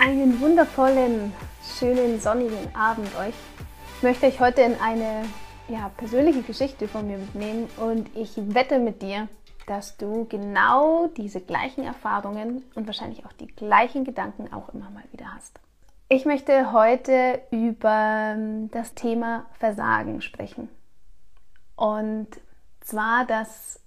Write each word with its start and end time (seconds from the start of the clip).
Einen 0.00 0.40
wundervollen, 0.40 1.30
schönen, 1.78 2.20
sonnigen 2.20 2.74
Abend 2.74 3.14
euch. 3.18 3.34
Ich 3.96 4.02
möchte 4.02 4.24
euch 4.24 4.40
heute 4.40 4.62
in 4.62 4.74
eine 4.80 5.26
ja, 5.68 5.90
persönliche 5.98 6.40
Geschichte 6.40 6.88
von 6.88 7.06
mir 7.06 7.18
mitnehmen 7.18 7.68
und 7.76 8.08
ich 8.16 8.32
wette 8.54 8.78
mit 8.78 9.02
dir, 9.02 9.28
dass 9.66 9.98
du 9.98 10.24
genau 10.24 11.08
diese 11.08 11.42
gleichen 11.42 11.84
Erfahrungen 11.84 12.64
und 12.74 12.86
wahrscheinlich 12.86 13.26
auch 13.26 13.32
die 13.34 13.48
gleichen 13.48 14.04
Gedanken 14.04 14.50
auch 14.54 14.70
immer 14.70 14.88
mal 14.88 15.04
wieder 15.12 15.34
hast. 15.34 15.60
Ich 16.08 16.24
möchte 16.24 16.72
heute 16.72 17.42
über 17.50 18.36
das 18.70 18.94
Thema 18.94 19.44
Versagen 19.58 20.22
sprechen. 20.22 20.70
Und 21.76 22.28
zwar, 22.80 23.26
dass 23.26 23.80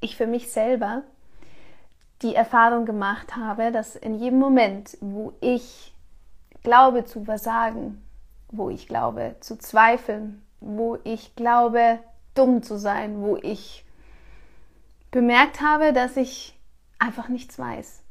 ich 0.00 0.16
für 0.16 0.26
mich 0.26 0.50
selber 0.50 1.02
die 2.24 2.34
Erfahrung 2.34 2.86
gemacht 2.86 3.36
habe, 3.36 3.70
dass 3.70 3.96
in 3.96 4.14
jedem 4.14 4.38
Moment, 4.38 4.96
wo 5.00 5.34
ich 5.40 5.94
glaube 6.62 7.04
zu 7.04 7.24
versagen, 7.24 8.02
wo 8.48 8.70
ich 8.70 8.88
glaube 8.88 9.36
zu 9.40 9.56
zweifeln, 9.58 10.42
wo 10.60 10.98
ich 11.04 11.36
glaube 11.36 11.98
dumm 12.34 12.62
zu 12.62 12.78
sein, 12.78 13.20
wo 13.20 13.36
ich 13.36 13.84
bemerkt 15.10 15.60
habe, 15.60 15.92
dass 15.92 16.16
ich 16.16 16.58
einfach 16.98 17.28
nichts 17.28 17.58
weiß. 17.58 18.02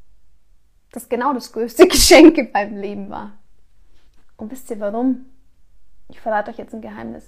Das 0.91 1.09
genau 1.09 1.34
das 1.34 1.52
größte 1.52 1.88
Geschenk 1.89 2.38
in 2.38 2.52
meinem 2.52 2.77
Leben 2.77 3.09
war. 3.09 3.31
Und 4.38 4.52
wisst 4.52 4.70
ihr 4.70 4.80
warum? 4.80 5.25
Ich 6.09 6.22
verrate 6.22 6.52
euch 6.52 6.58
jetzt 6.59 6.75
ein 6.75 6.81
Geheimnis. 6.81 7.25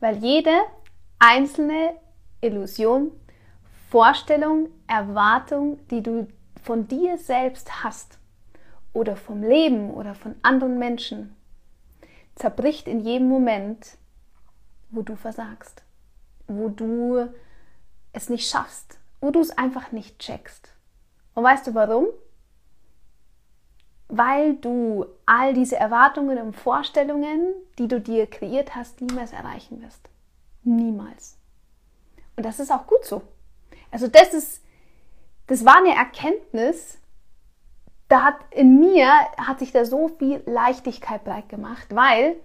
Weil 0.00 0.16
jede 0.16 0.54
einzelne 1.18 1.94
Illusion, 2.40 3.12
Vorstellung, 3.90 4.68
Erwartung, 4.86 5.84
die 5.88 6.00
du 6.00 6.28
von 6.62 6.86
dir 6.86 7.18
selbst 7.18 7.82
hast 7.82 8.20
oder 8.92 9.16
vom 9.16 9.42
Leben 9.42 9.90
oder 9.90 10.14
von 10.14 10.36
anderen 10.42 10.78
Menschen, 10.78 11.34
zerbricht 12.36 12.86
in 12.86 13.00
jedem 13.00 13.28
Moment, 13.28 13.98
wo 14.90 15.02
du 15.02 15.16
versagst, 15.16 15.82
wo 16.46 16.68
du 16.68 17.28
es 18.12 18.28
nicht 18.28 18.48
schaffst, 18.48 19.00
wo 19.20 19.32
du 19.32 19.40
es 19.40 19.50
einfach 19.58 19.90
nicht 19.90 20.20
checkst. 20.20 20.72
Und 21.34 21.42
weißt 21.42 21.66
du 21.66 21.74
warum? 21.74 22.06
Weil 24.06 24.54
du 24.54 25.04
all 25.26 25.52
diese 25.52 25.76
Erwartungen 25.76 26.38
und 26.38 26.54
Vorstellungen, 26.54 27.54
die 27.76 27.88
du 27.88 28.00
dir 28.00 28.28
kreiert 28.28 28.76
hast, 28.76 29.00
niemals 29.00 29.32
erreichen 29.32 29.82
wirst. 29.82 30.08
Niemals. 30.62 31.36
Und 32.36 32.46
das 32.46 32.60
ist 32.60 32.70
auch 32.70 32.86
gut 32.86 33.04
so. 33.04 33.22
Also 33.90 34.08
das 34.08 34.34
ist, 34.34 34.62
das 35.46 35.64
war 35.64 35.78
eine 35.78 35.94
Erkenntnis, 35.94 36.98
da 38.08 38.22
hat 38.22 38.36
in 38.50 38.80
mir 38.80 39.08
hat 39.36 39.60
sich 39.60 39.72
da 39.72 39.84
so 39.84 40.08
viel 40.08 40.42
Leichtigkeit 40.46 41.24
breit 41.24 41.48
gemacht, 41.48 41.86
weil 41.90 42.36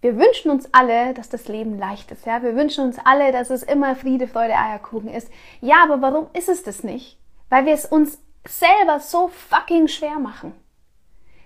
wir 0.00 0.16
wünschen 0.16 0.50
uns 0.50 0.68
alle, 0.72 1.12
dass 1.14 1.28
das 1.28 1.48
Leben 1.48 1.78
leicht 1.78 2.12
ist. 2.12 2.24
Ja, 2.24 2.42
wir 2.42 2.54
wünschen 2.54 2.84
uns 2.84 2.98
alle, 3.04 3.32
dass 3.32 3.50
es 3.50 3.64
immer 3.64 3.96
Friede, 3.96 4.28
Freude, 4.28 4.54
Eierkuchen 4.54 5.08
ist. 5.08 5.28
Ja, 5.60 5.82
aber 5.82 6.00
warum 6.00 6.26
ist 6.34 6.48
es 6.48 6.62
das 6.62 6.84
nicht? 6.84 7.18
Weil 7.48 7.66
wir 7.66 7.72
es 7.72 7.86
uns 7.86 8.20
selber 8.46 9.00
so 9.00 9.28
fucking 9.28 9.88
schwer 9.88 10.18
machen. 10.20 10.52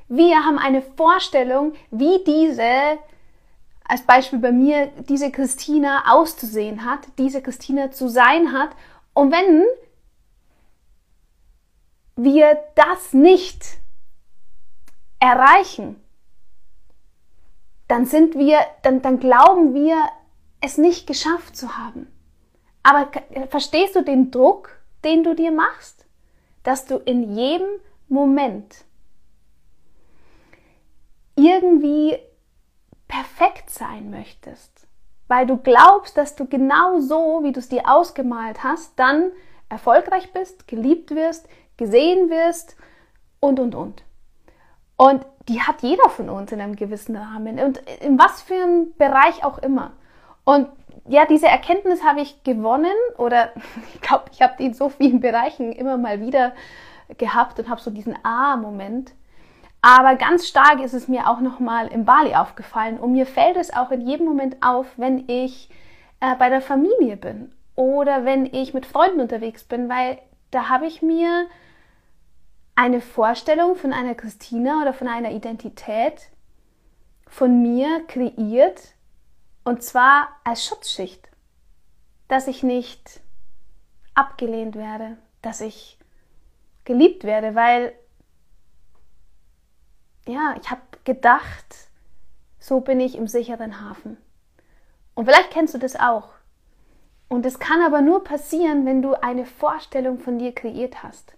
Wir 0.09 0.45
haben 0.45 0.59
eine 0.59 0.83
Vorstellung, 0.83 1.73
wie 1.91 2.23
diese, 2.27 2.99
als 3.89 4.03
Beispiel 4.03 4.41
bei 4.41 4.53
mir, 4.53 4.89
diese 5.09 5.31
Christina 5.31 6.03
auszusehen 6.13 6.85
hat, 6.85 7.01
diese 7.17 7.41
Christina 7.41 7.91
zu 7.91 8.09
sein 8.09 8.53
hat 8.53 8.71
und 9.15 9.33
wenn 9.33 9.65
wir 12.17 12.59
das 12.75 13.13
nicht 13.13 13.79
erreichen, 15.19 16.03
dann 17.89 18.07
sind 18.07 18.37
wir, 18.37 18.61
dann, 18.83 19.03
dann 19.03 19.21
glauben 19.21 19.75
wir, 19.75 19.97
es 20.61 20.79
nicht 20.79 21.07
geschafft 21.07 21.57
zu 21.57 21.77
haben. 21.77 22.07
Aber 22.83 23.11
verstehst 23.49 23.97
du 23.97 24.03
den 24.03 24.31
Druck, 24.31 24.79
den 25.05 25.25
du 25.25 25.35
dir 25.35 25.51
machst? 25.51 26.07
Dass 26.63 26.87
du 26.87 26.99
in 26.99 27.35
jedem 27.35 27.69
Moment 28.09 28.85
irgendwie 31.35 32.19
perfekt 33.09 33.71
sein 33.71 34.11
möchtest 34.11 34.82
weil 35.33 35.47
du 35.47 35.57
glaubst, 35.57 36.19
dass 36.19 36.37
du 36.37 36.45
genau 36.45 37.01
so, 37.01 37.41
wie 37.43 37.53
du 37.53 37.59
es 37.59 37.71
dir 37.71 37.89
ausgemalt 37.89 38.63
hast, 38.63 38.99
dann 38.99 39.31
erfolgreich 39.71 40.31
bist, 40.35 40.69
geliebt 40.69 41.13
wirst, 41.13 41.49
gesehen 41.79 42.29
wirst 42.29 42.77
und, 43.41 43.59
und, 43.59 43.75
und. 43.75 44.05
Und 44.97 45.25
die 45.49 45.63
hat 45.63 45.81
jeder 45.81 46.11
von 46.11 46.29
uns 46.29 46.53
in 46.53 46.61
einem 46.61 46.77
gewissen 46.77 47.17
Rahmen 47.17 47.59
und 47.59 47.79
in 48.03 48.19
was 48.19 48.43
für 48.43 48.63
einem 48.63 48.93
Bereich 48.99 49.43
auch 49.43 49.57
immer. 49.57 49.93
Und 50.45 50.69
ja, 51.09 51.25
diese 51.25 51.47
Erkenntnis 51.47 52.05
habe 52.05 52.21
ich 52.21 52.43
gewonnen 52.45 52.93
oder 53.17 53.53
ich 53.95 54.03
glaube, 54.03 54.25
ich 54.33 54.43
habe 54.43 54.57
die 54.59 54.67
in 54.67 54.75
so 54.75 54.91
vielen 54.91 55.21
Bereichen 55.21 55.73
immer 55.73 55.97
mal 55.97 56.21
wieder 56.21 56.53
gehabt 57.17 57.59
und 57.59 57.71
habe 57.71 57.81
so 57.81 57.91
diesen 57.91 58.19
A-Moment. 58.23 59.15
Aber 59.83 60.15
ganz 60.15 60.47
stark 60.47 60.81
ist 60.81 60.95
es 60.95 61.09
mir 61.09 61.29
auch 61.29 61.41
nochmal 61.41 61.89
im 61.89 62.05
Bali 62.05 62.37
aufgefallen 62.37 62.99
und 62.99 63.13
mir 63.13 63.27
fällt 63.27 63.57
es 63.57 63.73
auch 63.73 63.91
in 63.91 64.01
jedem 64.01 64.27
Moment 64.27 64.57
auf, 64.63 64.87
wenn 64.97 65.29
ich 65.29 65.69
äh, 66.21 66.37
bei 66.37 66.49
der 66.49 66.61
Familie 66.61 67.17
bin 67.17 67.53
oder 67.75 68.25
wenn 68.25 68.47
ich 68.47 68.75
mit 68.75 68.87
Freunden 68.87 69.21
unterwegs 69.21 69.65
bin, 69.65 69.89
weil 69.89 70.19
da 70.53 70.69
habe 70.69 70.87
ich 70.87 71.03
mir 71.03 71.47
eine 72.77 73.01
Vorstellung 73.01 73.75
von 73.75 73.93
einer 73.93 74.15
Christina 74.15 74.83
oder 74.83 74.93
von 74.93 75.09
einer 75.09 75.33
Identität 75.33 76.31
von 77.27 77.61
mir 77.61 78.05
kreiert 78.07 78.95
und 79.65 79.83
zwar 79.83 80.29
als 80.45 80.65
Schutzschicht, 80.65 81.29
dass 82.29 82.47
ich 82.47 82.63
nicht 82.63 83.21
abgelehnt 84.15 84.77
werde, 84.77 85.17
dass 85.41 85.61
ich 85.61 85.99
geliebt 86.85 87.25
werde, 87.25 87.57
weil 87.57 87.95
ja, 90.27 90.55
ich 90.61 90.71
habe 90.71 90.83
gedacht, 91.05 91.89
so 92.59 92.81
bin 92.81 93.01
ich 93.01 93.17
im 93.17 93.27
sicheren 93.27 93.81
Hafen. 93.81 94.17
Und 95.15 95.27
vielleicht 95.27 95.51
kennst 95.51 95.75
du 95.75 95.79
das 95.79 95.97
auch. 95.97 96.31
Und 97.29 97.47
es 97.47 97.59
kann 97.59 97.83
aber 97.83 98.03
nur 98.03 98.25
passieren, 98.25 98.85
wenn 98.87 99.03
du 99.03 99.15
eine 99.15 99.47
Vorstellung 99.47 100.19
von 100.19 100.39
dir 100.39 100.55
kreiert 100.55 101.03
hast. 101.03 101.35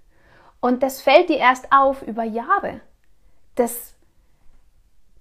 Und 0.60 0.82
das 0.82 1.00
fällt 1.00 1.28
dir 1.28 1.38
erst 1.38 1.72
auf 1.72 2.02
über 2.02 2.24
Jahre. 2.24 2.80
Das, 3.54 3.94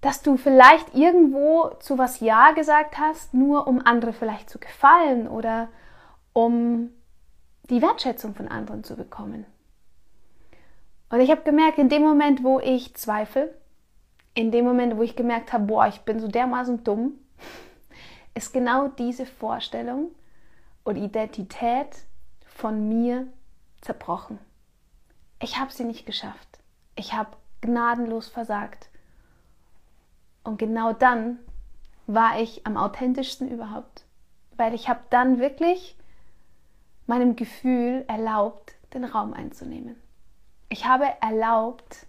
dass 0.00 0.22
du 0.22 0.36
vielleicht 0.36 0.94
irgendwo 0.94 1.70
zu 1.80 1.96
was 1.96 2.20
Ja 2.20 2.52
gesagt 2.52 2.98
hast, 2.98 3.34
nur 3.34 3.66
um 3.66 3.80
andere 3.84 4.12
vielleicht 4.12 4.50
zu 4.50 4.58
gefallen 4.58 5.28
oder 5.28 5.68
um 6.32 6.90
die 7.70 7.80
Wertschätzung 7.80 8.34
von 8.34 8.48
anderen 8.48 8.84
zu 8.84 8.96
bekommen. 8.96 9.46
Und 11.14 11.20
ich 11.20 11.30
habe 11.30 11.42
gemerkt, 11.42 11.78
in 11.78 11.88
dem 11.88 12.02
Moment, 12.02 12.42
wo 12.42 12.58
ich 12.58 12.96
zweifle, 12.96 13.54
in 14.34 14.50
dem 14.50 14.64
Moment, 14.64 14.96
wo 14.96 15.02
ich 15.02 15.14
gemerkt 15.14 15.52
habe, 15.52 15.66
boah, 15.66 15.86
ich 15.86 16.00
bin 16.00 16.18
so 16.18 16.26
dermaßen 16.26 16.82
dumm, 16.82 17.12
ist 18.34 18.52
genau 18.52 18.88
diese 18.88 19.24
Vorstellung 19.24 20.10
und 20.82 20.96
Identität 20.96 21.98
von 22.44 22.88
mir 22.88 23.28
zerbrochen. 23.80 24.40
Ich 25.40 25.56
habe 25.56 25.72
sie 25.72 25.84
nicht 25.84 26.04
geschafft. 26.04 26.58
Ich 26.96 27.12
habe 27.12 27.36
gnadenlos 27.60 28.26
versagt. 28.26 28.88
Und 30.42 30.58
genau 30.58 30.94
dann 30.94 31.38
war 32.08 32.40
ich 32.40 32.66
am 32.66 32.76
authentischsten 32.76 33.48
überhaupt, 33.48 34.04
weil 34.56 34.74
ich 34.74 34.88
habe 34.88 35.02
dann 35.10 35.38
wirklich 35.38 35.96
meinem 37.06 37.36
Gefühl 37.36 38.04
erlaubt, 38.08 38.74
den 38.92 39.04
Raum 39.04 39.32
einzunehmen. 39.32 39.94
Ich 40.68 40.86
habe 40.86 41.06
erlaubt, 41.20 42.06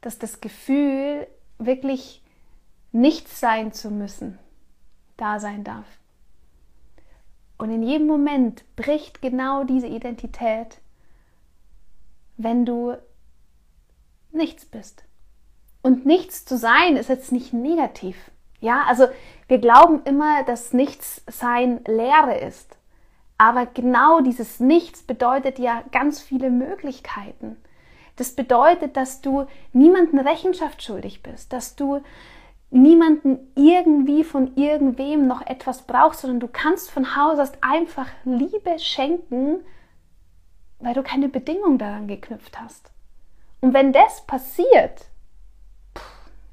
dass 0.00 0.18
das 0.18 0.40
Gefühl 0.40 1.26
wirklich 1.58 2.22
nichts 2.92 3.40
sein 3.40 3.72
zu 3.72 3.90
müssen, 3.90 4.38
da 5.16 5.40
sein 5.40 5.64
darf. 5.64 5.86
Und 7.58 7.70
in 7.70 7.82
jedem 7.82 8.06
Moment 8.06 8.64
bricht 8.76 9.20
genau 9.20 9.64
diese 9.64 9.88
Identität, 9.88 10.78
wenn 12.36 12.64
du 12.64 12.96
nichts 14.30 14.64
bist. 14.64 15.04
Und 15.82 16.06
nichts 16.06 16.44
zu 16.44 16.56
sein 16.56 16.96
ist 16.96 17.08
jetzt 17.08 17.32
nicht 17.32 17.52
negativ. 17.52 18.30
Ja, 18.60 18.84
also 18.86 19.08
wir 19.48 19.58
glauben 19.58 20.02
immer, 20.04 20.44
dass 20.44 20.72
nichts 20.72 21.22
sein 21.26 21.80
Leere 21.86 22.38
ist. 22.38 22.76
Aber 23.38 23.66
genau 23.66 24.20
dieses 24.20 24.58
Nichts 24.58 25.02
bedeutet 25.02 25.58
ja 25.58 25.84
ganz 25.92 26.20
viele 26.20 26.50
Möglichkeiten. 26.50 27.56
Das 28.18 28.32
bedeutet, 28.32 28.96
dass 28.96 29.20
du 29.20 29.46
niemanden 29.72 30.18
Rechenschaft 30.18 30.82
schuldig 30.82 31.22
bist, 31.22 31.52
dass 31.52 31.76
du 31.76 32.02
niemanden 32.70 33.38
irgendwie 33.54 34.24
von 34.24 34.56
irgendwem 34.56 35.28
noch 35.28 35.46
etwas 35.46 35.82
brauchst, 35.82 36.22
sondern 36.22 36.40
du 36.40 36.48
kannst 36.48 36.90
von 36.90 37.14
Haus 37.14 37.38
aus 37.38 37.52
einfach 37.60 38.08
Liebe 38.24 38.76
schenken, 38.80 39.60
weil 40.80 40.94
du 40.94 41.04
keine 41.04 41.28
Bedingung 41.28 41.78
daran 41.78 42.08
geknüpft 42.08 42.58
hast. 42.58 42.90
Und 43.60 43.72
wenn 43.72 43.92
das 43.92 44.26
passiert, 44.26 45.06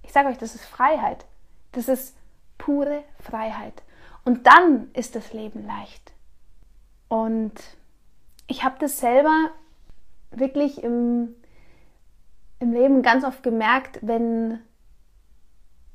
ich 0.03 0.13
sage 0.13 0.29
euch, 0.29 0.37
das 0.37 0.53
ist 0.53 0.65
Freiheit. 0.65 1.25
Das 1.71 1.87
ist 1.87 2.15
pure 2.59 3.03
Freiheit. 3.19 3.81
Und 4.23 4.45
dann 4.45 4.91
ist 4.93 5.15
das 5.15 5.33
Leben 5.33 5.65
leicht. 5.65 6.13
Und 7.07 7.53
ich 8.45 8.63
habe 8.63 8.75
das 8.79 8.99
selber 8.99 9.49
wirklich 10.29 10.83
im, 10.83 11.35
im 12.59 12.71
Leben 12.71 13.01
ganz 13.01 13.23
oft 13.23 13.43
gemerkt, 13.43 13.99
wenn 14.01 14.59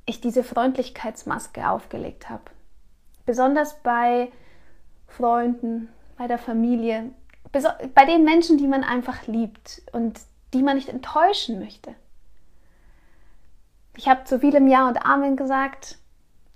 ich 0.07 0.21
diese 0.21 0.45
Freundlichkeitsmaske 0.45 1.69
aufgelegt 1.69 2.29
habe. 2.29 2.45
Besonders 3.27 3.81
bei 3.83 4.31
Freunden, 5.07 5.89
bei 6.17 6.27
der 6.27 6.39
Familie, 6.39 7.11
bei 7.53 8.05
den 8.05 8.25
Menschen, 8.25 8.59
die 8.59 8.67
man 8.67 8.85
einfach 8.85 9.27
liebt 9.27 9.83
und 9.93 10.21
die 10.53 10.62
man 10.62 10.77
nicht 10.77 10.89
enttäuschen 10.89 11.59
möchte. 11.61 11.95
Ich 13.97 14.09
habe 14.09 14.25
zu 14.25 14.41
vielem 14.41 14.67
Ja 14.67 14.89
und 14.89 15.05
Amen 15.05 15.37
gesagt, 15.37 15.99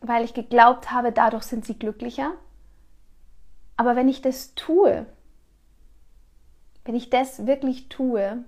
weil 0.00 0.24
ich 0.24 0.34
geglaubt 0.34 0.90
habe, 0.90 1.12
dadurch 1.12 1.44
sind 1.44 1.64
sie 1.64 1.78
glücklicher. 1.78 2.32
Aber 3.76 3.96
wenn 3.96 4.08
ich 4.08 4.22
das 4.22 4.54
tue, 4.54 5.06
wenn 6.84 6.94
ich 6.94 7.10
das 7.10 7.46
wirklich 7.46 7.88
tue, 7.88 8.44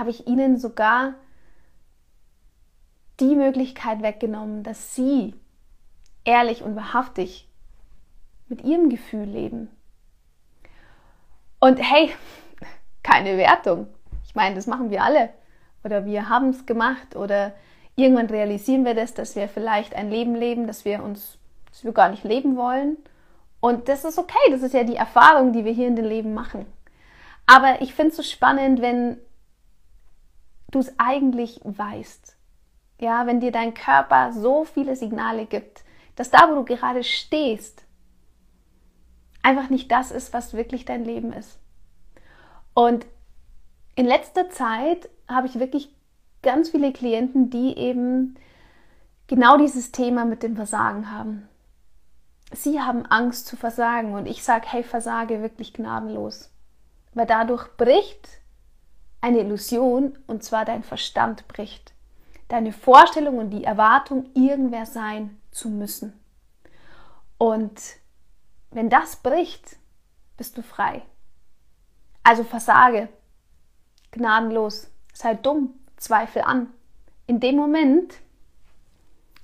habe 0.00 0.10
ich 0.10 0.26
ihnen 0.26 0.56
sogar 0.58 1.14
die 3.20 3.36
Möglichkeit 3.36 4.02
weggenommen, 4.02 4.62
dass 4.62 4.94
sie 4.94 5.34
ehrlich 6.24 6.62
und 6.62 6.74
wahrhaftig 6.74 7.46
mit 8.48 8.64
ihrem 8.64 8.88
Gefühl 8.88 9.24
leben. 9.24 9.68
Und 11.60 11.76
hey, 11.76 12.12
keine 13.02 13.36
Wertung. 13.36 13.88
Ich 14.24 14.34
meine, 14.34 14.54
das 14.54 14.66
machen 14.66 14.90
wir 14.90 15.04
alle. 15.04 15.28
Oder 15.84 16.06
wir 16.06 16.30
haben 16.30 16.48
es 16.48 16.64
gemacht 16.64 17.14
oder 17.14 17.52
irgendwann 17.94 18.26
realisieren 18.26 18.86
wir 18.86 18.94
das, 18.94 19.12
dass 19.12 19.36
wir 19.36 19.48
vielleicht 19.48 19.94
ein 19.94 20.10
Leben 20.10 20.34
leben, 20.34 20.66
das 20.66 20.86
wir 20.86 21.02
uns, 21.02 21.36
das 21.68 21.84
wir 21.84 21.92
gar 21.92 22.08
nicht 22.08 22.24
leben 22.24 22.56
wollen. 22.56 22.96
Und 23.60 23.88
das 23.88 24.06
ist 24.06 24.18
okay, 24.18 24.50
das 24.50 24.62
ist 24.62 24.72
ja 24.72 24.84
die 24.84 24.96
Erfahrung, 24.96 25.52
die 25.52 25.66
wir 25.66 25.72
hier 25.72 25.88
in 25.88 25.96
dem 25.96 26.06
Leben 26.06 26.32
machen. 26.32 26.64
Aber 27.46 27.82
ich 27.82 27.92
finde 27.94 28.10
es 28.10 28.16
so 28.16 28.22
spannend, 28.22 28.80
wenn 28.80 29.18
du 30.70 30.78
es 30.78 30.92
eigentlich 30.98 31.60
weißt. 31.64 32.36
Ja, 33.00 33.26
wenn 33.26 33.40
dir 33.40 33.52
dein 33.52 33.74
Körper 33.74 34.32
so 34.32 34.64
viele 34.64 34.94
Signale 34.94 35.46
gibt, 35.46 35.84
dass 36.16 36.30
da, 36.30 36.50
wo 36.50 36.54
du 36.54 36.64
gerade 36.64 37.02
stehst, 37.02 37.84
einfach 39.42 39.70
nicht 39.70 39.90
das 39.90 40.10
ist, 40.10 40.32
was 40.32 40.54
wirklich 40.54 40.84
dein 40.84 41.04
Leben 41.04 41.32
ist. 41.32 41.58
Und 42.74 43.06
in 43.94 44.06
letzter 44.06 44.50
Zeit 44.50 45.08
habe 45.28 45.46
ich 45.46 45.58
wirklich 45.58 45.94
ganz 46.42 46.70
viele 46.70 46.92
Klienten, 46.92 47.50
die 47.50 47.76
eben 47.76 48.36
genau 49.26 49.56
dieses 49.56 49.92
Thema 49.92 50.24
mit 50.24 50.42
dem 50.42 50.56
Versagen 50.56 51.10
haben. 51.10 51.48
Sie 52.52 52.80
haben 52.80 53.06
Angst 53.06 53.46
zu 53.46 53.56
versagen 53.56 54.14
und 54.14 54.26
ich 54.26 54.42
sage, 54.42 54.66
hey, 54.68 54.82
versage 54.82 55.40
wirklich 55.40 55.72
gnadenlos. 55.72 56.50
Weil 57.14 57.26
dadurch 57.26 57.76
bricht 57.76 58.39
eine 59.20 59.40
Illusion 59.40 60.18
und 60.26 60.42
zwar 60.42 60.64
dein 60.64 60.82
Verstand 60.82 61.46
bricht. 61.48 61.92
Deine 62.48 62.72
Vorstellung 62.72 63.38
und 63.38 63.50
die 63.50 63.64
Erwartung, 63.64 64.30
irgendwer 64.34 64.86
sein 64.86 65.38
zu 65.50 65.68
müssen. 65.68 66.18
Und 67.38 67.80
wenn 68.70 68.90
das 68.90 69.16
bricht, 69.16 69.76
bist 70.36 70.58
du 70.58 70.62
frei. 70.62 71.02
Also 72.22 72.44
versage. 72.44 73.08
Gnadenlos. 74.10 74.90
Sei 75.12 75.34
dumm. 75.34 75.74
Zweifel 75.96 76.42
an. 76.42 76.68
In 77.26 77.40
dem 77.40 77.56
Moment 77.56 78.14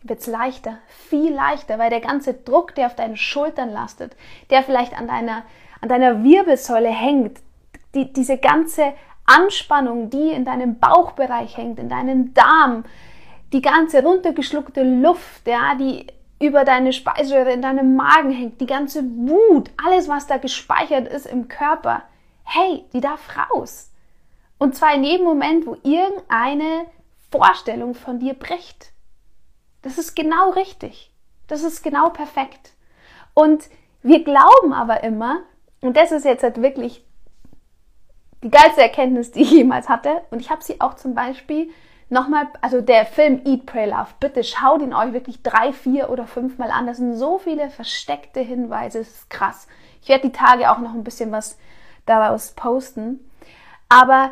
wird 0.03 0.21
es 0.21 0.27
leichter, 0.27 0.79
viel 0.89 1.33
leichter, 1.33 1.79
weil 1.79 1.91
der 1.91 2.01
ganze 2.01 2.35
Druck, 2.35 2.75
der 2.75 2.87
auf 2.87 2.97
deinen 2.97 3.17
Schultern 3.17 3.71
lastet, 3.71 4.17
der 4.51 4.63
vielleicht 4.63 4.97
an 4.99 5.09
deiner, 5.09 5.45
an 5.81 5.89
deiner 5.89 6.23
Wirbelsäule 6.23 6.89
hängt, 6.89 7.41
die, 7.95 8.13
diese 8.13 8.39
ganze 8.39 8.93
Anspannung, 9.27 10.11
die 10.11 10.31
in 10.31 10.45
deinem 10.45 10.79
Bauchbereich 10.79 11.57
hängt, 11.57 11.79
in 11.79 11.89
deinem 11.89 12.33
Darm, 12.35 12.85
die 13.53 13.63
ganze 13.63 14.03
runtergeschluckte 14.03 14.83
Luft, 14.83 15.47
ja, 15.47 15.75
die 15.75 16.07
über 16.39 16.65
deine 16.65 16.93
Speiseröhre 16.93 17.53
in 17.53 17.63
deinem 17.63 17.97
Magen 17.97 18.31
hängt, 18.31 18.61
die 18.61 18.67
ganze 18.67 19.03
Wut, 19.03 19.71
alles, 19.85 20.09
was 20.09 20.27
da 20.27 20.37
gespeichert 20.37 21.09
ist 21.09 21.27
im 21.27 21.49
Körper, 21.49 22.03
hey, 22.45 22.85
die 22.93 23.01
darf 23.01 23.29
raus. 23.37 23.91
Und 24.59 24.75
zwar 24.75 24.95
in 24.95 25.05
jedem 25.05 25.25
Moment, 25.25 25.67
wo 25.67 25.77
irgendeine 25.83 26.87
Vorstellung 27.31 27.95
von 27.95 28.19
dir 28.19 28.35
bricht. 28.35 28.93
Das 29.83 29.99
ist 29.99 30.15
genau 30.15 30.51
richtig. 30.51 31.13
Das 31.47 31.63
ist 31.63 31.83
genau 31.83 32.11
perfekt. 32.11 32.73
Und 33.35 33.69
wir 34.03 34.25
glauben 34.25 34.73
aber 34.73 35.05
immer, 35.05 35.41
und 35.81 35.97
das 35.97 36.13
ist 36.13 36.25
jetzt 36.25 36.43
halt 36.43 36.61
wirklich 36.61 37.06
die 38.47 38.51
geilste 38.53 38.81
Erkenntnis, 38.81 39.33
die 39.33 39.43
ich 39.43 39.51
jemals 39.51 39.89
hatte, 39.89 40.23
und 40.31 40.41
ich 40.41 40.51
habe 40.51 40.63
sie 40.63 40.81
auch 40.81 40.95
zum 40.95 41.17
Beispiel 41.17 41.69
nochmal, 42.09 42.47
also 42.61 42.81
der 42.81 43.05
Film 43.05 43.41
Eat, 43.45 43.67
Pray, 43.67 43.91
Love, 43.91 44.11
bitte 44.21 44.45
schaut 44.45 44.83
ihn 44.83 44.95
euch 44.95 45.13
wirklich 45.13 45.43
drei, 45.43 45.73
vier 45.73 46.11
oder 46.11 46.29
fünfmal 46.29 46.71
an. 46.71 46.87
Das 46.87 46.99
sind 46.99 47.17
so 47.17 47.39
viele 47.39 47.71
versteckte 47.71 48.39
Hinweise, 48.39 49.01
das 49.01 49.09
ist 49.09 49.31
krass. 49.31 49.67
Ich 50.01 50.09
werde 50.09 50.29
die 50.29 50.33
Tage 50.33 50.71
auch 50.71 50.79
noch 50.79 50.95
ein 50.95 51.03
bisschen 51.03 51.33
was 51.33 51.59
daraus 52.05 52.53
posten. 52.53 53.29
Aber 53.89 54.31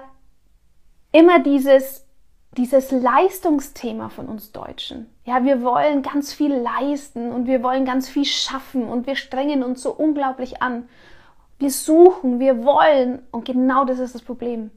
immer 1.10 1.40
dieses, 1.40 2.06
dieses 2.52 2.92
Leistungsthema 2.92 4.10
von 4.10 4.26
uns 4.26 4.52
Deutschen. 4.52 5.12
Ja, 5.24 5.42
wir 5.42 5.62
wollen 5.62 6.02
ganz 6.02 6.32
viel 6.32 6.54
leisten 6.54 7.32
und 7.32 7.48
wir 7.48 7.64
wollen 7.64 7.84
ganz 7.84 8.08
viel 8.08 8.24
schaffen 8.24 8.84
und 8.84 9.08
wir 9.08 9.16
strengen 9.16 9.64
uns 9.64 9.82
so 9.82 9.90
unglaublich 9.90 10.62
an. 10.62 10.88
Wir 11.58 11.70
suchen, 11.70 12.40
wir 12.40 12.64
wollen 12.64 13.26
und 13.30 13.44
genau 13.44 13.84
das 13.84 13.98
ist 13.98 14.14
das 14.14 14.22
Problem. 14.22 14.70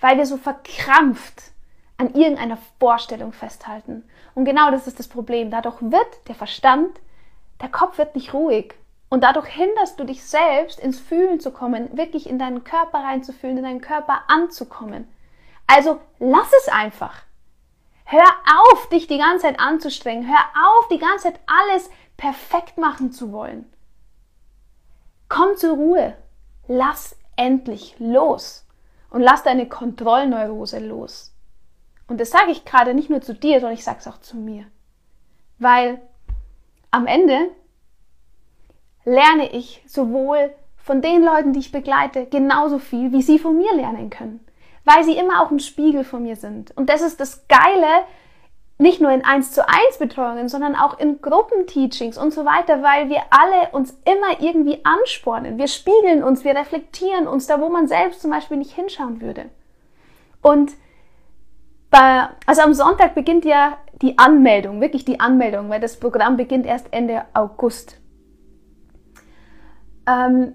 Weil 0.00 0.18
wir 0.18 0.26
so 0.26 0.36
verkrampft 0.36 1.52
an 1.96 2.14
irgendeiner 2.14 2.58
Vorstellung 2.80 3.32
festhalten. 3.32 4.04
Und 4.34 4.44
genau 4.44 4.70
das 4.70 4.86
ist 4.86 4.98
das 4.98 5.08
Problem. 5.08 5.50
Dadurch 5.50 5.80
wird 5.80 6.28
der 6.28 6.34
Verstand, 6.34 7.00
der 7.60 7.68
Kopf 7.68 7.98
wird 7.98 8.14
nicht 8.16 8.34
ruhig. 8.34 8.74
Und 9.08 9.22
dadurch 9.22 9.46
hinderst 9.46 10.00
du 10.00 10.04
dich 10.04 10.24
selbst, 10.24 10.80
ins 10.80 10.98
Fühlen 10.98 11.38
zu 11.38 11.50
kommen, 11.50 11.96
wirklich 11.96 12.28
in 12.28 12.38
deinen 12.38 12.64
Körper 12.64 12.98
reinzufühlen, 12.98 13.58
in 13.58 13.64
deinen 13.64 13.80
Körper 13.80 14.22
anzukommen. 14.26 15.06
Also 15.66 16.00
lass 16.18 16.50
es 16.62 16.68
einfach. 16.68 17.22
Hör 18.04 18.24
auf, 18.72 18.88
dich 18.88 19.06
die 19.06 19.18
ganze 19.18 19.46
Zeit 19.46 19.60
anzustrengen. 19.60 20.26
Hör 20.26 20.40
auf, 20.66 20.88
die 20.88 20.98
ganze 20.98 21.24
Zeit 21.24 21.40
alles 21.46 21.90
perfekt 22.16 22.78
machen 22.78 23.12
zu 23.12 23.32
wollen. 23.32 23.70
Komm 25.34 25.56
zur 25.56 25.76
Ruhe. 25.76 26.14
Lass 26.68 27.16
endlich 27.36 27.96
los. 27.98 28.66
Und 29.08 29.22
lass 29.22 29.42
deine 29.42 29.66
Kontrollneurose 29.66 30.78
los. 30.78 31.34
Und 32.06 32.20
das 32.20 32.30
sage 32.30 32.50
ich 32.50 32.66
gerade 32.66 32.92
nicht 32.92 33.08
nur 33.08 33.22
zu 33.22 33.34
dir, 33.34 33.60
sondern 33.60 33.78
ich 33.78 33.84
sage 33.84 33.98
es 34.00 34.08
auch 34.08 34.18
zu 34.18 34.36
mir. 34.36 34.66
Weil 35.58 36.02
am 36.90 37.06
Ende 37.06 37.50
lerne 39.06 39.50
ich 39.52 39.82
sowohl 39.86 40.54
von 40.76 41.00
den 41.00 41.24
Leuten, 41.24 41.54
die 41.54 41.60
ich 41.60 41.72
begleite, 41.72 42.26
genauso 42.26 42.78
viel, 42.78 43.12
wie 43.12 43.22
sie 43.22 43.38
von 43.38 43.56
mir 43.56 43.74
lernen 43.74 44.10
können 44.10 44.44
weil 44.84 45.04
sie 45.04 45.16
immer 45.16 45.42
auch 45.42 45.50
ein 45.50 45.60
Spiegel 45.60 46.04
von 46.04 46.22
mir 46.22 46.36
sind. 46.36 46.76
Und 46.76 46.88
das 46.88 47.02
ist 47.02 47.20
das 47.20 47.46
Geile, 47.48 48.04
nicht 48.78 49.00
nur 49.00 49.10
in 49.12 49.24
1 49.24 49.52
zu 49.52 49.66
1 49.66 49.98
Betreuungen, 49.98 50.48
sondern 50.48 50.74
auch 50.74 50.98
in 50.98 51.20
Gruppenteachings 51.20 52.18
und 52.18 52.32
so 52.32 52.44
weiter, 52.44 52.82
weil 52.82 53.08
wir 53.08 53.22
alle 53.30 53.70
uns 53.72 53.96
immer 54.04 54.40
irgendwie 54.40 54.84
anspornen. 54.84 55.58
Wir 55.58 55.68
spiegeln 55.68 56.22
uns, 56.22 56.44
wir 56.44 56.56
reflektieren 56.56 57.28
uns 57.28 57.46
da, 57.46 57.60
wo 57.60 57.68
man 57.68 57.86
selbst 57.86 58.22
zum 58.22 58.30
Beispiel 58.30 58.56
nicht 58.56 58.72
hinschauen 58.72 59.20
würde. 59.20 59.50
Und 60.40 60.72
bei, 61.90 62.28
also 62.46 62.62
am 62.62 62.74
Sonntag 62.74 63.14
beginnt 63.14 63.44
ja 63.44 63.78
die 64.00 64.18
Anmeldung, 64.18 64.80
wirklich 64.80 65.04
die 65.04 65.20
Anmeldung, 65.20 65.68
weil 65.68 65.80
das 65.80 65.98
Programm 65.98 66.36
beginnt 66.36 66.66
erst 66.66 66.88
Ende 66.90 67.24
August. 67.34 68.00
Ähm, 70.08 70.54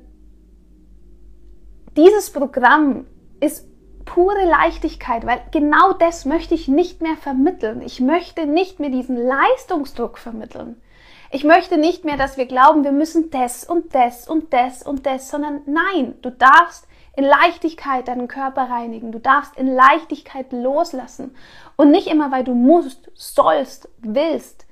dieses 1.96 2.32
Programm 2.32 3.06
ist 3.40 3.66
pure 4.08 4.46
Leichtigkeit, 4.46 5.26
weil 5.28 5.42
genau 5.52 5.94
das 5.94 6.26
möchte 6.26 6.56
ich 6.56 6.68
nicht 6.68 7.02
mehr 7.02 7.16
vermitteln. 7.16 7.82
Ich 7.82 8.00
möchte 8.00 8.48
nicht 8.48 8.80
mehr 8.80 8.90
diesen 8.90 9.18
Leistungsdruck 9.18 10.18
vermitteln. 10.18 10.82
Ich 11.30 11.44
möchte 11.44 11.78
nicht 11.78 12.06
mehr, 12.06 12.18
dass 12.18 12.38
wir 12.38 12.46
glauben, 12.46 12.84
wir 12.84 12.94
müssen 12.94 13.30
das 13.30 13.64
und 13.64 13.94
das 13.94 14.28
und 14.28 14.54
das 14.54 14.82
und 14.82 15.06
das, 15.06 15.30
sondern 15.30 15.62
nein, 15.66 16.16
du 16.22 16.32
darfst 16.32 16.88
in 17.18 17.26
Leichtigkeit 17.26 18.08
deinen 18.08 18.28
Körper 18.28 18.70
reinigen. 18.70 19.12
Du 19.12 19.20
darfst 19.20 19.58
in 19.58 19.68
Leichtigkeit 19.68 20.54
loslassen. 20.54 21.36
Und 21.76 21.92
nicht 21.92 22.08
immer, 22.08 22.32
weil 22.32 22.44
du 22.44 22.54
musst, 22.54 23.12
sollst, 23.16 23.90
willst, 24.00 24.66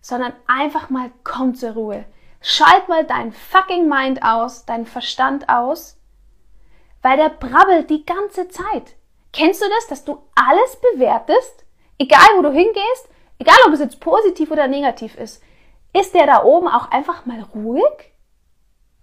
sondern 0.00 0.32
einfach 0.46 0.90
mal 0.90 1.10
komm 1.24 1.54
zur 1.54 1.72
Ruhe. 1.72 2.04
Schalt 2.40 2.88
mal 2.88 3.04
dein 3.04 3.32
fucking 3.32 3.88
Mind 3.88 4.22
aus, 4.22 4.66
deinen 4.66 4.86
Verstand 4.86 5.48
aus 5.48 5.96
weil 7.06 7.18
der 7.18 7.28
brabbelt 7.28 7.88
die 7.88 8.04
ganze 8.04 8.48
Zeit. 8.48 8.96
Kennst 9.32 9.62
du 9.62 9.66
das, 9.68 9.86
dass 9.86 10.04
du 10.04 10.18
alles 10.34 10.76
bewertest, 10.92 11.64
egal 11.98 12.26
wo 12.36 12.42
du 12.42 12.50
hingehst, 12.50 13.08
egal 13.38 13.54
ob 13.64 13.72
es 13.74 13.78
jetzt 13.78 14.00
positiv 14.00 14.50
oder 14.50 14.66
negativ 14.66 15.14
ist? 15.14 15.40
Ist 15.92 16.14
der 16.14 16.26
da 16.26 16.42
oben 16.42 16.66
auch 16.66 16.90
einfach 16.90 17.24
mal 17.24 17.40
ruhig? 17.54 18.12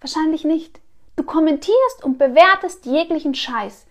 Wahrscheinlich 0.00 0.44
nicht. 0.44 0.82
Du 1.16 1.22
kommentierst 1.22 2.04
und 2.04 2.18
bewertest 2.18 2.84
jeglichen 2.84 3.34
Scheiß. 3.34 3.86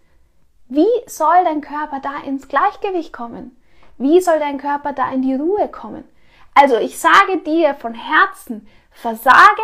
Wie 0.68 0.86
soll 1.08 1.44
dein 1.44 1.62
Körper 1.62 2.00
da 2.00 2.18
ins 2.24 2.48
Gleichgewicht 2.48 3.14
kommen? 3.14 3.58
Wie 3.98 4.22
soll 4.22 4.38
dein 4.38 4.60
Körper 4.60 4.94
da 4.94 5.12
in 5.12 5.24
die 5.24 5.34
Ruhe 5.34 5.70
kommen? 5.70 6.08
Also 6.54 6.78
ich 6.78 7.00
sage 7.00 7.40
dir 7.40 7.74
von 7.74 7.96
Herzen, 7.96 8.68
versage 8.92 9.64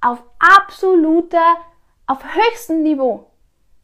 auf 0.00 0.22
absoluter, 0.38 1.56
auf 2.06 2.22
höchstem 2.22 2.84
Niveau. 2.84 3.29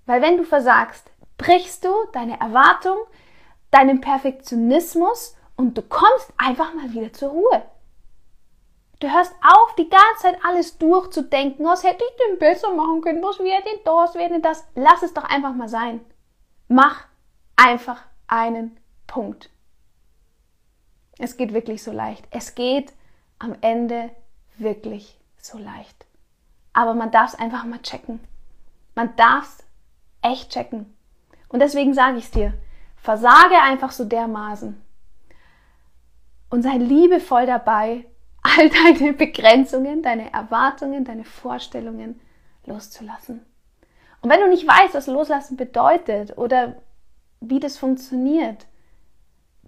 Weil 0.06 0.22
wenn 0.22 0.36
du 0.36 0.44
versagst, 0.44 1.10
brichst 1.36 1.84
du 1.84 1.92
deine 2.12 2.40
Erwartung, 2.40 2.96
deinen 3.70 4.00
Perfektionismus 4.00 5.36
und 5.56 5.76
du 5.76 5.82
kommst 5.82 6.32
einfach 6.36 6.72
mal 6.74 6.92
wieder 6.92 7.12
zur 7.12 7.30
Ruhe. 7.30 7.62
Du 9.00 9.12
hörst 9.12 9.34
auf, 9.42 9.74
die 9.74 9.90
ganze 9.90 10.22
Zeit 10.22 10.38
alles 10.42 10.78
durchzudenken, 10.78 11.66
was 11.66 11.84
hätte 11.84 12.02
ich 12.02 12.16
denn 12.16 12.38
besser 12.38 12.74
machen 12.74 13.02
können, 13.02 13.22
was 13.22 13.38
wäre 13.40 13.62
denn 13.62 13.80
das, 13.84 14.14
wäre 14.14 14.30
denn 14.30 14.42
das. 14.42 14.66
Lass 14.74 15.02
es 15.02 15.12
doch 15.12 15.24
einfach 15.24 15.54
mal 15.54 15.68
sein. 15.68 16.00
Mach 16.68 17.04
einfach 17.56 18.02
einen 18.26 18.78
Punkt. 19.06 19.50
Es 21.18 21.36
geht 21.36 21.52
wirklich 21.52 21.82
so 21.82 21.92
leicht. 21.92 22.26
Es 22.30 22.54
geht 22.54 22.92
am 23.38 23.56
Ende 23.60 24.10
wirklich 24.56 25.18
so 25.36 25.58
leicht. 25.58 26.06
Aber 26.72 26.94
man 26.94 27.10
darf 27.10 27.34
es 27.34 27.38
einfach 27.38 27.64
mal 27.64 27.80
checken. 27.82 28.20
Man 28.94 29.14
darf 29.16 29.44
es 29.44 29.65
echt 30.30 30.50
checken. 30.50 30.96
Und 31.48 31.60
deswegen 31.60 31.94
sage 31.94 32.18
ich 32.18 32.24
es 32.24 32.30
dir, 32.30 32.54
versage 32.96 33.60
einfach 33.62 33.92
so 33.92 34.04
dermaßen 34.04 34.82
und 36.50 36.62
sei 36.62 36.76
liebevoll 36.76 37.46
dabei, 37.46 38.06
all 38.42 38.68
deine 38.68 39.12
Begrenzungen, 39.12 40.02
deine 40.02 40.32
Erwartungen, 40.32 41.04
deine 41.04 41.24
Vorstellungen 41.24 42.20
loszulassen. 42.64 43.44
Und 44.20 44.30
wenn 44.30 44.40
du 44.40 44.48
nicht 44.48 44.66
weißt, 44.66 44.94
was 44.94 45.06
loslassen 45.06 45.56
bedeutet 45.56 46.38
oder 46.38 46.76
wie 47.40 47.60
das 47.60 47.76
funktioniert, 47.76 48.66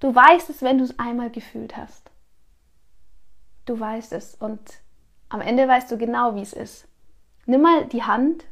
du 0.01 0.15
weißt 0.15 0.51
es, 0.51 0.63
wenn 0.63 0.79
du 0.79 0.85
es 0.85 0.99
einmal 0.99 1.31
gefühlt 1.31 1.77
hast. 1.77 2.11
Du 3.67 3.79
weißt 3.79 4.13
es 4.13 4.35
und 4.37 4.61
am 5.29 5.41
Ende 5.41 5.69
weißt 5.69 5.91
du 5.91 5.99
genau, 5.99 6.35
wie 6.35 6.43
es 6.43 6.53
ist. 6.53 6.89
Nimm 7.47 7.63
mal 7.63 7.87
die 7.87 8.05
Hand 8.05 8.45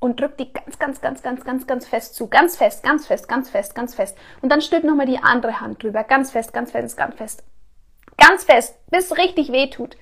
und 0.00 0.18
drück 0.18 0.36
die 0.38 0.52
ganz, 0.52 0.78
ganz, 0.78 1.00
ganz, 1.00 1.22
ganz, 1.22 1.44
ganz, 1.44 1.66
ganz 1.66 1.86
fest 1.86 2.14
zu. 2.14 2.26
Ganz 2.26 2.56
fest, 2.56 2.82
ganz 2.82 3.06
fest, 3.06 3.28
ganz 3.28 3.50
fest, 3.50 3.74
ganz 3.74 3.94
fest. 3.94 4.16
Und 4.40 4.48
dann 4.48 4.62
stülp 4.62 4.82
nochmal 4.82 5.06
die 5.06 5.18
andere 5.18 5.60
Hand 5.60 5.82
drüber. 5.82 6.02
Ganz 6.04 6.32
fest, 6.32 6.52
ganz 6.52 6.72
fest, 6.72 6.96
ganz 6.96 7.14
fest. 7.16 7.44
Ganz 8.16 8.44
fest, 8.44 8.74
bis 8.90 9.10
es 9.10 9.18
richtig 9.18 9.52
weh 9.52 9.68
tut. 9.68 9.96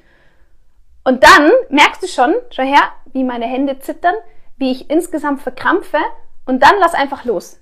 Und 1.04 1.24
dann 1.24 1.50
merkst 1.68 2.02
du 2.02 2.06
schon, 2.06 2.34
schau 2.50 2.62
her, 2.62 2.92
wie 3.12 3.24
meine 3.24 3.46
Hände 3.46 3.80
zittern, 3.80 4.14
wie 4.56 4.70
ich 4.70 4.88
insgesamt 4.88 5.42
verkrampfe. 5.42 5.98
Und 6.46 6.62
dann 6.62 6.78
lass 6.78 6.94
einfach 6.94 7.24
los. 7.24 7.60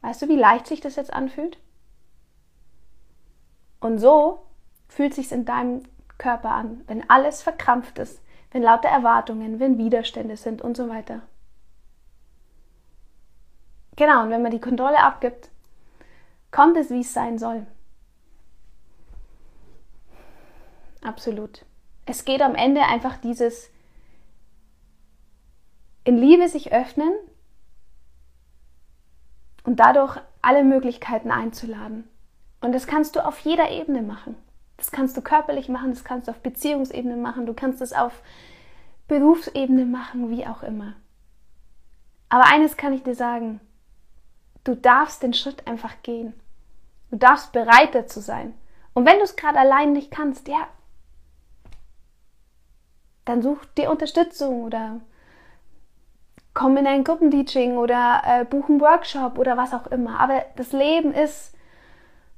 Weißt 0.00 0.22
du, 0.22 0.28
wie 0.28 0.36
leicht 0.36 0.66
sich 0.66 0.80
das 0.80 0.96
jetzt 0.96 1.12
anfühlt? 1.12 1.58
Und 3.80 3.98
so 3.98 4.46
fühlt 4.86 5.12
sich's 5.12 5.32
in 5.32 5.44
deinem 5.44 5.82
Körper 6.18 6.52
an, 6.52 6.82
wenn 6.86 7.08
alles 7.10 7.42
verkrampft 7.42 7.98
ist, 7.98 8.20
wenn 8.54 8.62
lauter 8.62 8.88
Erwartungen, 8.88 9.58
wenn 9.58 9.78
Widerstände 9.78 10.36
sind 10.36 10.62
und 10.62 10.76
so 10.76 10.88
weiter. 10.88 11.22
Genau, 13.96 14.22
und 14.22 14.30
wenn 14.30 14.42
man 14.42 14.52
die 14.52 14.60
Kontrolle 14.60 15.00
abgibt, 15.00 15.50
kommt 16.52 16.76
es, 16.76 16.88
wie 16.88 17.00
es 17.00 17.12
sein 17.12 17.36
soll. 17.36 17.66
Absolut. 21.02 21.64
Es 22.06 22.24
geht 22.24 22.42
am 22.42 22.54
Ende 22.54 22.82
einfach 22.82 23.16
dieses 23.16 23.70
in 26.04 26.16
Liebe 26.16 26.48
sich 26.48 26.72
öffnen 26.72 27.12
und 29.64 29.80
dadurch 29.80 30.20
alle 30.42 30.62
Möglichkeiten 30.62 31.32
einzuladen. 31.32 32.08
Und 32.60 32.72
das 32.72 32.86
kannst 32.86 33.16
du 33.16 33.26
auf 33.26 33.40
jeder 33.40 33.70
Ebene 33.72 34.02
machen. 34.02 34.36
Das 34.76 34.90
kannst 34.90 35.16
du 35.16 35.22
körperlich 35.22 35.68
machen, 35.68 35.90
das 35.90 36.04
kannst 36.04 36.28
du 36.28 36.32
auf 36.32 36.40
Beziehungsebene 36.40 37.16
machen, 37.16 37.46
du 37.46 37.54
kannst 37.54 37.80
es 37.80 37.92
auf 37.92 38.22
Berufsebene 39.08 39.84
machen, 39.84 40.30
wie 40.30 40.46
auch 40.46 40.62
immer. 40.62 40.94
Aber 42.28 42.46
eines 42.46 42.76
kann 42.76 42.92
ich 42.92 43.02
dir 43.02 43.14
sagen, 43.14 43.60
du 44.64 44.74
darfst 44.74 45.22
den 45.22 45.34
Schritt 45.34 45.66
einfach 45.66 46.02
gehen. 46.02 46.34
Du 47.10 47.16
darfst 47.16 47.52
bereit 47.52 47.94
dazu 47.94 48.20
sein. 48.20 48.54
Und 48.94 49.06
wenn 49.06 49.18
du 49.18 49.24
es 49.24 49.36
gerade 49.36 49.58
allein 49.58 49.92
nicht 49.92 50.10
kannst, 50.10 50.48
ja, 50.48 50.66
dann 53.24 53.42
such 53.42 53.64
dir 53.76 53.90
Unterstützung 53.90 54.62
oder 54.62 55.00
komm 56.52 56.76
in 56.76 56.86
ein 56.86 57.04
Gruppenteaching 57.04 57.76
oder 57.76 58.22
äh, 58.24 58.44
buch 58.44 58.68
einen 58.68 58.80
Workshop 58.80 59.38
oder 59.38 59.56
was 59.56 59.74
auch 59.74 59.86
immer. 59.88 60.20
Aber 60.20 60.44
das 60.56 60.72
Leben 60.72 61.12
ist 61.12 61.54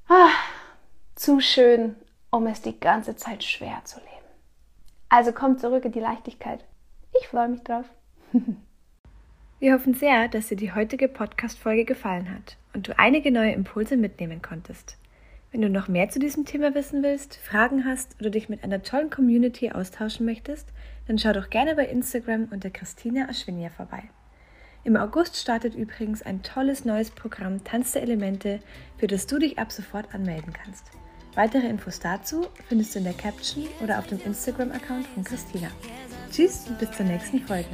ah, 0.09 0.31
zu 1.14 1.40
schön, 1.40 1.97
um 2.30 2.47
es 2.47 2.62
die 2.62 2.78
ganze 2.78 3.16
Zeit 3.16 3.45
schwer 3.45 3.83
zu 3.85 3.99
leben. 4.00 4.11
Also 5.09 5.33
komm 5.33 5.59
zurück 5.59 5.85
in 5.85 5.92
die 5.92 6.00
Leichtigkeit. 6.00 6.64
Ich 7.21 7.28
freue 7.28 7.49
mich 7.49 7.62
drauf. 7.62 7.87
Wir 9.59 9.73
hoffen 9.73 9.95
sehr, 9.95 10.28
dass 10.28 10.49
dir 10.49 10.56
die 10.56 10.75
heutige 10.75 11.09
Podcast-Folge 11.09 11.87
gefallen 11.87 12.30
hat 12.30 12.59
und 12.75 12.88
du 12.88 12.99
einige 12.99 13.30
neue 13.30 13.52
Impulse 13.52 13.97
mitnehmen 13.97 14.42
konntest. 14.42 14.99
Wenn 15.50 15.62
du 15.62 15.71
noch 15.71 15.88
mehr 15.88 16.11
zu 16.11 16.18
diesem 16.18 16.45
Thema 16.45 16.75
wissen 16.75 17.02
willst, 17.02 17.37
Fragen 17.37 17.87
hast 17.87 18.21
oder 18.21 18.28
dich 18.28 18.50
mit 18.50 18.62
einer 18.62 18.83
tollen 18.83 19.09
Community 19.09 19.71
austauschen 19.71 20.26
möchtest, 20.26 20.68
dann 21.06 21.18
schau 21.18 21.33
doch 21.33 21.49
gerne 21.49 21.75
bei 21.75 21.87
Instagram 21.87 22.49
unter 22.50 22.68
Christina 22.68 23.28
Aschwinja 23.30 23.71
vorbei. 23.71 24.02
Im 24.85 24.97
August 24.97 25.37
startet 25.37 25.75
übrigens 25.75 26.21
ein 26.23 26.42
tolles 26.42 26.85
neues 26.85 27.11
Programm 27.11 27.64
Tanz 27.64 27.92
der 27.92 28.02
Elemente, 28.02 28.61
für 28.99 29.06
das 29.06 29.26
du 29.26 29.38
dich 29.38 29.59
ab 29.59 29.73
sofort 29.73 30.14
anmelden 30.14 30.52
kannst. 30.52 30.90
Weitere 31.37 31.69
Infos 31.69 32.00
dazu 32.00 32.47
findest 32.66 32.95
du 32.95 32.99
in 32.99 33.05
der 33.05 33.12
Caption 33.12 33.69
oder 33.85 33.99
auf 33.99 34.07
dem 34.07 34.19
Instagram-Account 34.25 35.07
von 35.07 35.23
Christina. 35.23 35.69
Tschüss 36.33 36.66
und 36.66 36.78
bis 36.78 36.90
zur 36.93 37.05
nächsten 37.05 37.40
Folge. 37.40 37.69